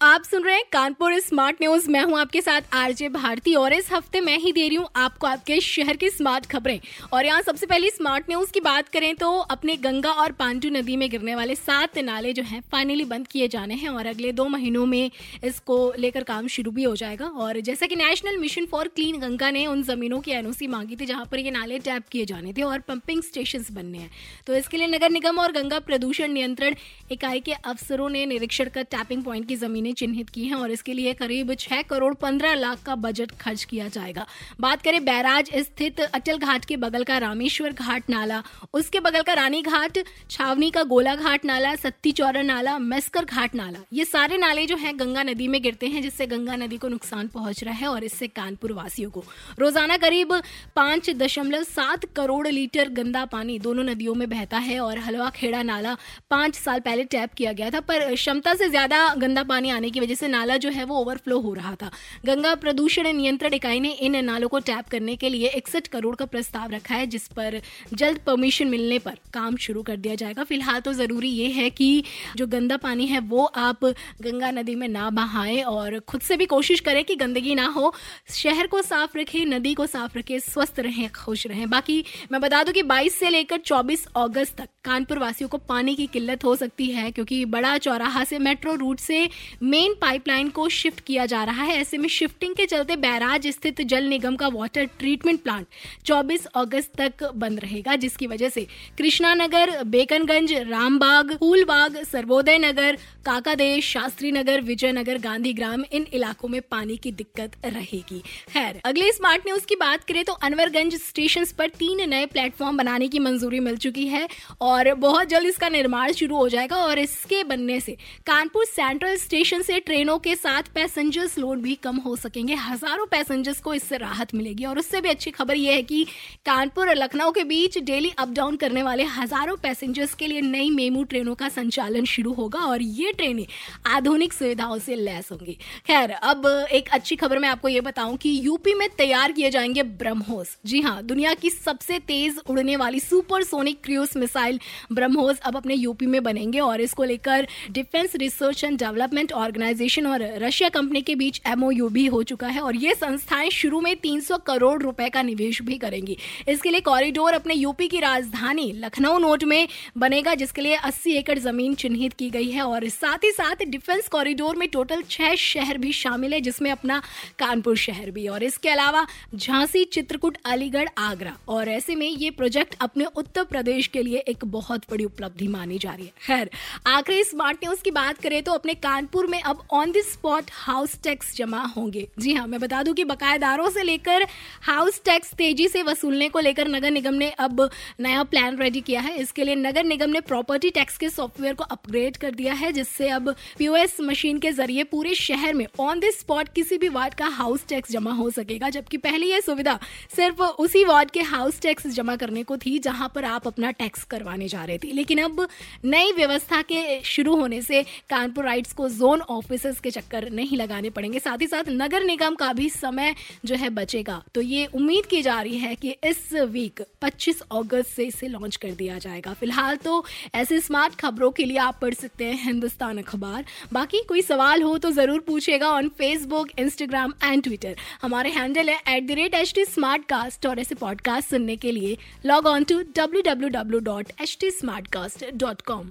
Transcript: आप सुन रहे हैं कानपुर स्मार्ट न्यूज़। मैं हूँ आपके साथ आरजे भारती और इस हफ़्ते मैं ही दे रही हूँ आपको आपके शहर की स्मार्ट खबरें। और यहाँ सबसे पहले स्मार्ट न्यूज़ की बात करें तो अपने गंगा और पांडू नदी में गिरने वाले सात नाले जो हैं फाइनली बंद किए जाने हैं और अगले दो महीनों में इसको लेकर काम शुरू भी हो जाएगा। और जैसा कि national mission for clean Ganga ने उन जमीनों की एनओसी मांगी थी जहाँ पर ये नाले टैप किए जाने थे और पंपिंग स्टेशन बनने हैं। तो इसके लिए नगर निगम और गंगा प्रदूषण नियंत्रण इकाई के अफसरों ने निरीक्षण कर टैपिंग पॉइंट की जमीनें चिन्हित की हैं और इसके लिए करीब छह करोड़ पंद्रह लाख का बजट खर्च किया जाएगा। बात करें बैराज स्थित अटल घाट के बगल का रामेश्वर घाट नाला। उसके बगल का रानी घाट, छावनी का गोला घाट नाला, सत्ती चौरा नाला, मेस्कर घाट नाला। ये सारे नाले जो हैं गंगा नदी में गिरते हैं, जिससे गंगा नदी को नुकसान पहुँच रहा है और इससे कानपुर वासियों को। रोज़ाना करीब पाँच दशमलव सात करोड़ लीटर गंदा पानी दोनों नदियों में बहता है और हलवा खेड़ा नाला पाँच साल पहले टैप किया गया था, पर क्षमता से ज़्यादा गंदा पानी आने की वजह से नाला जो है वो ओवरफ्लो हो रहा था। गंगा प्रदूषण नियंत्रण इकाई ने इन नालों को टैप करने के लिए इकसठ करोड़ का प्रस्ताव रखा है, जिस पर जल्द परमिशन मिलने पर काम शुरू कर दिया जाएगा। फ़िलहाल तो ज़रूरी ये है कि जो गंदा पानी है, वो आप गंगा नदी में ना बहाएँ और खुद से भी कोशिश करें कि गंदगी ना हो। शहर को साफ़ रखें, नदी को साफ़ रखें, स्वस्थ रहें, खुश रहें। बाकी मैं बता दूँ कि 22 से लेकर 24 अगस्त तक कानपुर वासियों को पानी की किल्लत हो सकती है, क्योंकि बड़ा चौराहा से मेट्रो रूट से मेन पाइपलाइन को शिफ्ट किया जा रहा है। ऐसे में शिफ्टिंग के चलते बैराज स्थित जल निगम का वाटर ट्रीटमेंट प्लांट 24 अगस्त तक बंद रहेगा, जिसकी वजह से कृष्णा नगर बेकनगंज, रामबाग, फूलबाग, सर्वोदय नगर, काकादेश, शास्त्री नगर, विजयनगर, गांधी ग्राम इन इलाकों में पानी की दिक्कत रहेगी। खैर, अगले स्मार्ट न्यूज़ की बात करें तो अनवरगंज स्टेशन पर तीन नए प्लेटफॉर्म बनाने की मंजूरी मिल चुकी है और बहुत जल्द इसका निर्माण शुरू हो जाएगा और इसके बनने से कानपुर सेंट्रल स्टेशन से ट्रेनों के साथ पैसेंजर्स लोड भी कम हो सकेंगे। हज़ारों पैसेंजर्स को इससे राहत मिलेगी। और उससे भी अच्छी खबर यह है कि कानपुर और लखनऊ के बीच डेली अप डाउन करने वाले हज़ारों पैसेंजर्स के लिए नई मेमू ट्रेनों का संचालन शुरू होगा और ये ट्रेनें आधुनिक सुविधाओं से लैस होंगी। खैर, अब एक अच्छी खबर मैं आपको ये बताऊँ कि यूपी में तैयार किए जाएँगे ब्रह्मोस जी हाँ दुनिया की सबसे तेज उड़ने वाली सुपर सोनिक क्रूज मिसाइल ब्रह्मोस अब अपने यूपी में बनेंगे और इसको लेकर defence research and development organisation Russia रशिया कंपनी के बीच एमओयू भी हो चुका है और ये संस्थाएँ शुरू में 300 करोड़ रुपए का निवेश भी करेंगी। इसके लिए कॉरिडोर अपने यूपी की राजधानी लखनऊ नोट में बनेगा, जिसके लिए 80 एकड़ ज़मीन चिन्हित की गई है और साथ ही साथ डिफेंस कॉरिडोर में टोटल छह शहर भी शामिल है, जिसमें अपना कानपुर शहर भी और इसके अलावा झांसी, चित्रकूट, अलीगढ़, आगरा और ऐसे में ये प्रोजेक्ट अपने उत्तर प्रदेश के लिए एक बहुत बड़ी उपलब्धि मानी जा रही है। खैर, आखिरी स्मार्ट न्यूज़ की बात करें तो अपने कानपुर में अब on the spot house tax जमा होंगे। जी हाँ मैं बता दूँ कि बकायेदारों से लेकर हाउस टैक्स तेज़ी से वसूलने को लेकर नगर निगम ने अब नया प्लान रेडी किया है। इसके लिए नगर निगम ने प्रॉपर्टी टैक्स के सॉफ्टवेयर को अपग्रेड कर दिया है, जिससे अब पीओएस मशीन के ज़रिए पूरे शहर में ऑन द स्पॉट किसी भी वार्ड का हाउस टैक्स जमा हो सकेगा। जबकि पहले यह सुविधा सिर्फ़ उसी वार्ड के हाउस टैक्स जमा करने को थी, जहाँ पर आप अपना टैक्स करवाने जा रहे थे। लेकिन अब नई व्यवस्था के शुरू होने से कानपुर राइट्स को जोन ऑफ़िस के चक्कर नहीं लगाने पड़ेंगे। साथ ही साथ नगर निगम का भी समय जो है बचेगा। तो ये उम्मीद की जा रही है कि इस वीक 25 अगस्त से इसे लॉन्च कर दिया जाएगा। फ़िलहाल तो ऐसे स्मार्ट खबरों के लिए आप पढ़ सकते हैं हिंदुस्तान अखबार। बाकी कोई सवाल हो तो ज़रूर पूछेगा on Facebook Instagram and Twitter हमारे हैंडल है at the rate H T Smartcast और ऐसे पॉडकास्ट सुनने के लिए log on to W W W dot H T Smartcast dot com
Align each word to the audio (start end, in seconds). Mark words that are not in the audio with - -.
आप 0.00 0.22
सुन 0.24 0.44
रहे 0.44 0.54
हैं 0.54 0.64
कानपुर 0.72 1.18
स्मार्ट 1.20 1.56
न्यूज़। 1.60 1.88
मैं 1.90 2.02
हूँ 2.02 2.18
आपके 2.18 2.40
साथ 2.40 2.74
आरजे 2.74 3.08
भारती 3.08 3.54
और 3.54 3.72
इस 3.72 3.90
हफ़्ते 3.92 4.20
मैं 4.20 4.36
ही 4.38 4.52
दे 4.52 4.66
रही 4.68 4.76
हूँ 4.76 4.86
आपको 4.96 5.26
आपके 5.26 5.58
शहर 5.60 5.96
की 5.96 6.08
स्मार्ट 6.10 6.46
खबरें। 6.46 6.78
और 7.12 7.26
यहाँ 7.26 7.42
सबसे 7.42 7.66
पहले 7.66 7.90
स्मार्ट 7.90 8.30
न्यूज़ 8.30 8.52
की 8.52 8.60
बात 8.60 8.88
करें 8.88 9.14
तो 9.14 9.30
अपने 9.30 9.76
गंगा 9.78 10.12
और 10.12 10.32
पांडू 10.32 10.68
नदी 10.70 10.96
में 10.96 11.08
गिरने 11.10 11.34
वाले 11.34 11.54
सात 11.54 11.98
नाले 11.98 12.32
जो 12.32 12.42
हैं 12.42 12.60
फाइनली 12.72 13.04
बंद 13.04 13.26
किए 13.26 13.48
जाने 13.48 13.74
हैं 13.74 13.88
और 13.88 14.06
अगले 14.06 14.30
दो 14.32 14.46
महीनों 14.46 14.86
में 14.86 15.10
इसको 15.44 15.92
लेकर 15.98 16.22
काम 16.22 16.46
शुरू 16.46 16.70
भी 16.70 16.84
हो 16.84 16.94
जाएगा। 16.96 17.26
और 17.26 17.60
जैसा 17.60 17.86
कि 17.86 17.96
national 17.96 18.38
mission 18.38 18.66
for 18.70 18.88
clean 18.88 19.20
Ganga 19.20 19.50
ने 19.50 19.66
उन 19.66 19.82
जमीनों 19.82 20.20
की 20.20 20.30
एनओसी 20.30 20.66
मांगी 20.68 20.96
थी 20.96 21.06
जहाँ 21.06 21.26
पर 21.30 21.38
ये 21.38 21.50
नाले 21.50 21.78
टैप 21.80 22.08
किए 22.08 22.24
जाने 22.24 22.52
थे 22.52 22.62
और 22.62 22.78
पंपिंग 22.88 23.22
स्टेशन 23.22 23.64
बनने 23.72 23.98
हैं। 23.98 24.10
तो 24.46 24.54
इसके 24.54 24.76
लिए 24.76 24.86
नगर 24.86 25.10
निगम 25.10 25.40
और 25.40 25.52
गंगा 25.52 25.78
प्रदूषण 25.82 26.32
नियंत्रण 26.32 26.74
इकाई 27.12 27.40
के 27.40 27.52
अफसरों 27.52 28.08
ने 28.08 28.26
निरीक्षण 28.26 28.68
कर 28.70 28.82
टैपिंग 28.90 29.24
पॉइंट 29.24 29.48
की 29.48 29.56
जमीनें 29.58 29.88
चिन्हित 29.92 30.30
की 30.30 30.44
हैं 30.44 30.54
और 30.54 30.70
इसके 30.70 30.92
लिए 30.92 31.12
करीब 31.14 31.54
छह 31.56 31.82
करोड़ 31.84 32.12
पंद्रह 32.16 32.54
लाख 32.54 32.82
का 32.82 32.94
बजट 32.96 33.30
खर्च 33.40 33.64
किया 33.64 33.88
जाएगा। 33.88 34.26
बात 34.60 34.82
करें 34.82 35.04
बैराज 35.04 35.50
स्थित 35.58 36.00
अटल 36.00 36.38
घाट 36.38 36.64
के 36.64 36.76
बगल 36.78 37.04
का 37.04 37.18
रामेश्वर 37.18 37.72
घाट 37.72 38.10
नाला। 38.10 38.42
उसके 38.74 39.00
बगल 39.00 39.22
का 39.22 39.32
रानी 39.34 39.62
घाट, 39.62 39.98
छावनी 40.30 40.70
का 40.70 40.82
गोला 40.84 41.14
घाट 41.14 41.44
नाला, 41.44 41.74
सत्ती 41.76 42.12
चौरा 42.12 42.42
नाला, 42.42 42.78
मेस्कर 42.80 43.24
घाट 43.24 43.54
नाला। 43.54 43.78
ये 43.92 44.04
सारे 44.04 44.36
नाले 44.38 44.66
जो 44.66 44.76
हैं 44.76 44.98
गंगा 44.98 45.22
नदी 45.22 45.48
में 45.48 45.60
गिरते 45.62 45.86
हैं, 45.86 46.02
जिससे 46.02 46.26
गंगा 46.26 46.56
नदी 46.56 46.76
को 46.76 46.88
नुकसान 46.88 47.28
पहुँच 47.28 47.62
रहा 47.64 47.74
है 47.74 47.88
और 47.88 48.04
इससे 48.04 48.26
कानपुर 48.28 48.72
वासियों 48.72 49.10
को। 49.10 49.24
रोज़ाना 49.58 49.96
करीब 49.98 50.32
पाँच 50.76 51.10
दशमलव 51.12 51.62
सात 51.64 52.04
करोड़ 52.16 52.46
लीटर 52.48 52.88
गंदा 52.90 53.24
पानी 53.26 53.58
दोनों 53.60 53.84
नदियों 53.84 54.14
में 54.14 54.28
बहता 54.30 54.58
है 54.60 54.78
और 54.80 54.98
हलवा 55.00 55.28
खेड़ा 55.30 55.62
नाला 55.64 55.96
पाँच 56.30 56.54
साल 56.56 56.80
पहले 56.80 57.04
टैप 57.06 57.34
किया 57.34 57.52
गया 57.52 57.70
था, 57.70 57.80
पर 57.80 58.14
क्षमता 58.14 58.54
से 58.54 58.68
ज़्यादा 58.68 59.06
गंदा 59.16 59.42
पानी 59.44 59.70
आने 59.80 59.90
की 59.90 60.00
वजह 60.00 60.14
से 60.14 60.28
नाला 60.28 60.56
जो 60.56 60.70
है 60.70 60.84
वो 60.84 60.96
ओवरफ्लो 60.96 61.38
हो 61.40 61.52
रहा 61.54 61.74
था। 61.74 61.90
गंगा 62.26 62.54
प्रदूषण 62.54 63.06
नियंत्रण 63.12 63.54
इकाई 63.54 63.80
ने 63.80 63.90
इन 64.00 64.24
नालों 64.24 64.48
को 64.48 64.58
टैप 64.60 64.88
करने 64.88 65.14
के 65.16 65.28
लिए 65.28 65.48
इकसठ 65.56 65.86
करोड़ 65.86 66.14
का 66.16 66.24
प्रस्ताव 66.26 66.70
रखा 66.70 66.94
है, 66.94 67.06
जिस 67.06 67.26
पर 67.28 67.60
जल्द 67.94 68.18
परमिशन 68.18 68.68
मिलने 68.68 68.98
पर 68.98 69.16
काम 69.34 69.56
शुरू 69.56 69.82
कर 69.82 69.96
दिया 69.96 70.14
जाएगा। 70.14 70.44
फ़िलहाल 70.44 70.80
तो 70.80 70.92
ज़रूरी 70.92 71.28
ये 71.30 71.46
है 71.50 71.68
कि 71.70 71.88
जो 72.36 72.46
गंदा 72.46 72.76
पानी 72.76 73.06
है, 73.06 73.20
वो 73.20 73.44
आप 73.44 73.84
गंगा 74.22 74.50
नदी 74.50 74.74
में 74.74 74.86
ना 74.88 75.08
बहाएँ 75.10 75.62
और 75.64 75.98
खुद 76.00 76.20
से 76.20 76.36
भी 76.36 76.46
कोशिश 76.46 76.80
करें 76.80 77.02
कि 77.04 77.16
गंदगी 77.16 77.54
ना 77.54 77.66
हो। 77.68 77.92
शहर 78.32 78.66
को 78.66 78.82
साफ़ 78.82 79.16
रखें, 79.18 79.44
नदी 79.46 79.74
को 79.74 79.86
साफ़ 79.86 80.18
रखें, 80.18 80.38
स्वस्थ 80.40 80.80
रहें, 80.80 81.08
खुश 81.14 81.46
रहें। 81.46 81.68
बाकी 81.70 82.04
मैं 82.32 82.40
बता 82.40 82.62
दूँ 82.62 82.74
कि 82.74 82.82
22 82.84 83.18
से 83.18 83.30
लेकर 83.30 83.58
24 83.58 84.06
अगस्त 84.16 84.56
तक 84.56 84.68
कानपुर 84.84 85.18
वासियों 85.18 85.48
को 85.48 85.58
पानी 85.58 85.94
की 85.94 86.06
किल्लत 86.06 86.44
हो 86.44 86.54
सकती 86.56 86.86
है, 86.86 87.10
क्योंकि 87.10 87.44
बड़ा 87.46 87.76
चौराहा 87.78 88.24
से 88.24 88.38
मेट्रो 88.38 88.74
रूट 88.74 89.00
से 89.00 89.28
मेन 89.70 89.94
पाइपलाइन 90.00 90.48
को 90.48 90.68
शिफ्ट 90.70 91.00
किया 91.00 91.24
जा 91.26 91.42
रहा 91.44 91.62
है। 91.62 91.76
ऐसे 91.80 91.98
में 91.98 92.08
शिफ्टिंग 92.08 92.54
के 92.54 92.64
चलते 92.66 92.94
बैराज 92.98 93.46
स्थित 93.48 93.80
जल 93.82 94.04
निगम 94.04 94.36
का 94.36 94.48
वाटर 94.48 94.84
ट्रीटमेंट 94.98 95.42
प्लांट 95.42 95.66
24 96.04 96.46
अगस्त 96.46 96.92
तक 96.98 97.22
बंद 97.34 97.60
रहेगा, 97.60 97.96
जिसकी 97.96 98.26
वजह 98.26 98.48
से 98.48 98.66
कृष्णा 98.98 99.34
नगर 99.34 99.82
बेकनगंज, 99.86 100.52
रामबाग, 100.68 101.32
फूलबाग, 101.34 102.02
सर्वोदय 102.04 102.58
नगर, 102.58 102.98
काकादेश, 103.26 103.92
शास्त्री 103.92 104.32
नगर, 104.32 104.60
विजयनगर, 104.60 105.18
गांधी 105.18 105.52
ग्राम 105.52 105.84
इन 105.92 106.06
इलाकों 106.12 106.48
में 106.48 106.60
पानी 106.62 106.96
की 106.96 107.12
दिक्कत 107.12 107.52
रहेगी। 107.66 108.18
खैर, 108.48 108.80
अगले 108.84 109.12
स्मार्ट 109.12 109.46
न्यूज़ 109.46 109.66
की 109.66 109.76
बात 109.76 110.04
करें 110.04 110.24
तो 110.24 110.32
अनवरगंज 110.42 110.94
स्टेशन 110.96 111.44
पर 111.58 111.68
तीन 111.78 112.08
नए 112.10 112.26
प्लेटफॉर्म 112.26 112.76
बनाने 112.76 113.08
की 113.08 113.18
मंजूरी 113.18 113.60
मिल 113.60 113.76
चुकी 113.78 114.06
है 114.08 114.26
और 114.62 114.92
बहुत 115.00 115.28
जल्द 115.28 115.48
इसका 115.48 115.68
निर्माण 115.68 116.12
शुरू 116.12 116.36
हो 116.36 116.48
जाएगा 116.48 116.76
और 116.78 116.98
इसके 116.98 117.42
बनने 117.44 117.80
से 117.80 117.96
कानपुर 118.26 118.64
सेंट्रल 118.66 119.16
स्टेशन 119.18 119.59
से 119.62 119.78
ट्रेनों 119.80 120.18
के 120.18 120.34
साथ 120.34 120.62
पैसेंजर्स 120.74 121.36
लोड 121.38 121.58
भी 121.58 121.74
कम 121.74 121.96
हो 121.96 122.14
सकेंगे। 122.16 122.54
हज़ारों 122.54 123.06
पैसेंजर्स 123.06 123.60
को 123.60 123.74
इससे 123.74 123.96
राहत 123.96 124.34
मिलेगी। 124.34 124.64
और 124.64 124.78
उससे 124.78 125.00
भी 125.00 125.08
अच्छी 125.08 125.30
खबर 125.30 125.56
यह 125.56 125.74
है 125.74 125.82
कि 125.82 126.04
कानपुर 126.46 126.88
और 126.88 126.96
लखनऊ 126.96 127.30
के 127.30 127.44
बीच 127.44 127.78
डेली 127.80 128.12
अप 128.18 128.30
डाउन 128.30 128.56
करने 128.56 128.82
वाले 128.82 129.04
हज़ारों 129.10 129.56
पैसेंजर्स 129.56 130.14
के 130.14 130.26
लिए 130.26 130.40
नई 130.40 130.70
मेमू 130.70 131.04
ट्रेनों 131.04 131.34
का 131.34 131.48
संचालन 131.48 132.04
शुरू 132.06 132.32
होगा 132.32 132.58
और 132.60 132.82
ये 132.82 133.12
ट्रेनें 133.12 133.46
आधुनिक 133.86 134.32
सुविधाओं 134.32 134.78
से 134.78 134.94
लैस 134.96 135.30
होंगी। 135.32 135.56
खैर, 135.86 136.10
अब 136.10 136.46
एक 136.72 136.88
अच्छी 136.92 137.16
खबर 137.16 137.38
मैं 137.38 137.48
आपको 137.48 137.68
ये 137.68 137.80
बताऊँ 137.80 138.16
कि 138.16 138.38
यूपी 138.44 138.74
में 138.74 138.88
तैयार 138.98 139.32
किए 139.32 139.50
जाएँगे 139.50 139.82
ब्रह्मोस 139.82 140.56
जी 140.66 140.80
हाँ 140.80 141.02
दुनिया 141.02 141.34
की 141.34 141.50
सबसे 141.50 141.98
तेज 142.00 142.40
उड़ने 142.48 142.76
वाली 142.76 143.00
सुपर 143.00 143.42
सोनिक 143.44 143.82
क्रूज 143.84 144.16
मिसाइल 144.16 144.58
ब्रह्मोस 144.92 145.38
अब 145.40 145.56
अपने 145.56 145.74
यूपी 145.74 146.06
में 146.06 146.22
बनेंगे 146.22 146.60
और 146.60 146.80
इसको 146.80 147.04
लेकर 147.04 147.46
defence 147.70 148.14
research 148.16 148.64
and 148.64 148.78
development 148.78 149.32
organisation 149.50 150.06
Russia 150.06 150.22
रशिया 150.42 150.68
कंपनी 150.68 151.00
के 151.02 151.14
बीच 151.14 151.40
एमओयू 151.46 151.88
भी 151.88 152.04
हो 152.06 152.22
चुका 152.22 152.48
है 152.48 152.60
और 152.60 152.76
ये 152.76 152.94
संस्थाएँ 152.94 153.48
शुरू 153.50 153.80
में 153.80 153.94
300 153.96 154.38
करोड़ 154.46 154.82
रुपए 154.82 155.08
का 155.08 155.22
निवेश 155.22 155.60
भी 155.62 155.78
करेंगी। 155.78 156.16
इसके 156.48 156.70
लिए 156.70 156.80
कॉरिडोर 156.80 157.34
अपने 157.34 157.54
यूपी 157.54 157.88
की 157.88 158.00
राजधानी 158.00 158.70
लखनऊ 158.74 159.18
नोट 159.18 159.44
में 159.44 159.68
बनेगा, 159.98 160.34
जिसके 160.34 160.62
लिए 160.62 160.76
80 160.78 161.14
एकड़ 161.16 161.38
ज़मीन 161.38 161.74
चिन्हित 161.74 162.12
की 162.12 162.28
गई 162.30 162.50
है 162.50 162.62
और 162.62 162.88
साथ 162.90 163.24
ही 163.24 163.30
साथ 163.32 163.64
डिफेंस 163.68 164.08
कॉरिडोर 164.08 164.56
में 164.56 164.68
टोटल 164.68 165.02
छह 165.10 165.34
शहर 165.36 165.78
भी 165.78 165.92
शामिल 165.92 166.34
है, 166.34 166.40
जिसमें 166.40 166.70
अपना 166.70 167.00
कानपुर 167.38 167.76
शहर 167.76 168.10
भी 168.10 168.26
और 168.28 168.42
इसके 168.42 168.68
अलावा 168.68 169.06
झांसी, 169.34 169.84
चित्रकूट, 169.84 170.36
अलीगढ़, 170.44 170.88
आगरा 170.98 171.36
और 171.48 171.68
ऐसे 171.70 171.94
में 171.94 172.08
ये 172.08 172.30
प्रोजेक्ट 172.30 172.76
अपने 172.80 173.04
उत्तर 173.16 173.44
प्रदेश 173.44 173.86
के 173.86 174.02
लिए 174.02 174.18
एक 174.28 174.44
बहुत 174.44 174.90
बड़ी 174.90 175.04
उपलब्धि 175.04 175.48
मानी 175.48 175.78
जा 175.78 175.92
रही 175.92 176.04
है। 176.04 176.12
खैर, 176.22 176.50
आखिरी 176.86 177.24
स्मार्ट 177.24 177.64
न्यूज़ 177.64 177.82
की 177.82 177.90
बात 177.90 178.18
करें 178.20 178.42
तो 178.42 178.52
अपने 178.52 178.74
कानपुर 178.76 179.26
में 179.26 179.39
अब 179.40 179.62
on 179.70 179.92
the 179.92 180.02
spot 180.02 180.50
house 180.52 180.94
tax 181.02 181.34
जमा 181.36 181.62
होंगे। 181.76 182.06
जी 182.18 182.34
हाँ 182.34 182.46
मैं 182.46 182.60
बता 182.60 182.82
दूँ 182.82 182.94
कि 182.94 183.04
बकायेदारों 183.04 183.68
से 183.70 183.82
लेकर 183.82 184.26
हाउस 184.62 185.00
टैक्स 185.04 185.32
तेज़ी 185.34 185.68
से 185.68 185.82
वसूलने 185.82 186.28
को 186.28 186.40
लेकर 186.40 186.68
नगर 186.68 186.90
निगम 186.90 187.14
ने 187.14 187.30
अब 187.30 187.68
नया 188.00 188.22
प्लान 188.24 188.56
रेडी 188.56 188.80
किया 188.80 189.00
है। 189.00 189.16
इसके 189.18 189.44
लिए 189.44 189.54
नगर 189.56 189.84
निगम 189.84 190.10
ने 190.10 190.20
प्रॉपर्टी 190.20 190.70
टैक्स 190.70 190.98
के 190.98 191.08
सॉफ्टवेयर 191.08 191.54
को 191.54 191.64
अपग्रेड 191.64 192.16
कर 192.16 192.30
दिया 192.30 192.54
है, 192.54 192.72
जिससे 192.72 193.08
अब 193.08 193.34
पीओएस 193.58 193.96
मशीन 194.00 194.38
के 194.38 194.52
ज़रिए 194.52 194.84
पूरे 194.84 195.14
शहर 195.14 195.54
में 195.54 195.66
ऑन 195.80 196.00
द 196.00 196.10
स्पॉट 196.10 196.48
किसी 196.48 196.78
भी 196.78 196.88
वार्ड 196.88 197.14
का 197.14 197.26
हाउस 197.28 197.66
टैक्स 197.68 197.92
जमा 197.92 198.12
हो 198.12 198.30
सकेगा। 198.30 198.68
जबकि 198.70 198.96
पहले 198.98 199.26
यह 199.26 199.40
सुविधा 199.40 199.78
सिर्फ़ 200.16 200.42
उसी 200.42 200.84
वार्ड 200.84 201.10
के 201.10 201.20
हाउस 201.22 201.60
टैक्स 201.60 201.86
जमा 201.86 202.16
करने 202.16 202.42
को 202.42 202.56
थी, 202.56 202.78
जहाँ 202.78 203.10
पर 203.14 203.24
आप 203.24 203.46
अपना 203.46 203.70
टैक्स 203.72 204.04
करवाने 204.04 204.48
जा 204.48 204.64
रहे 204.64 204.78
थे। 204.78 204.92
लेकिन 204.92 205.18
अब 205.18 205.46
नई 205.84 206.12
व्यवस्था 206.12 206.60
के 206.62 207.00
शुरू 207.04 207.36
होने 207.36 207.60
से 207.62 207.82
कानपुर 208.10 208.44
राइट्स 208.44 208.72
को 208.72 208.88
जोन 208.90 209.19
ऑफ़िस 209.20 209.80
के 209.80 209.90
चक्कर 209.90 210.28
नहीं 210.30 210.56
लगाने 210.56 210.90
पड़ेंगे। 210.90 211.18
साथ 211.18 211.40
ही 211.40 211.46
साथ 211.46 211.68
नगर 211.70 212.04
निगम 212.04 212.34
का 212.34 212.52
भी 212.52 212.68
समय 212.70 213.14
जो 213.44 213.56
है 213.56 213.70
बचेगा। 213.70 214.22
तो 214.34 214.40
ये 214.40 214.66
उम्मीद 214.74 215.06
की 215.06 215.22
जा 215.22 215.40
रही 215.40 215.58
है 215.58 215.74
कि 215.74 215.94
इस 216.04 216.32
वीक 216.50 216.82
25 217.02 217.40
अगस्त 217.52 217.90
से 217.90 218.04
इसे 218.04 218.28
लॉन्च 218.28 218.56
कर 218.56 218.70
दिया 218.72 218.98
जाएगा। 218.98 219.32
फ़िलहाल 219.32 219.76
तो 219.76 220.04
ऐसे 220.34 220.60
स्मार्ट 220.60 220.94
खबरों 220.94 221.30
के 221.30 221.44
लिए 221.44 221.58
आप 221.58 221.78
पढ़ 221.82 221.94
सकते 221.94 222.24
हैं 222.24 222.44
हिंदुस्तान 222.44 222.98
अखबार। 222.98 223.44
बाकी 223.72 224.02
कोई 224.08 224.22
सवाल 224.22 224.62
हो 224.62 224.76
तो 224.78 224.90
ज़रूर 224.90 225.20
पूछेगा 225.20 225.70
on 225.70 225.88
Facebook 225.98 226.50
Instagram 226.58 227.14
and 227.24 227.42
Twitter 227.42 227.76
हमारे 228.02 228.30
हैंडल 228.30 228.68
है 228.68 228.80
at 228.88 229.06
the 229.06 229.10
rate 229.12 229.34
H 229.34 229.54
T 229.54 229.64
Smartcast 230.08 230.46
और 230.46 230.58
ऐसे 230.60 230.74
पॉडकास्ट 230.74 231.30
सुनने 231.30 231.56
के 231.56 231.72
लिए 231.72 231.96
log 232.26 232.46
on 232.46 232.64
to 232.64 232.80
W 232.96 233.22
W 233.22 233.48
W 233.50 233.80
dot 233.84 234.12
H 234.20 234.36
T 234.40 234.50
Smartcast 234.88 235.24
dot 235.34 235.62
com 235.62 235.90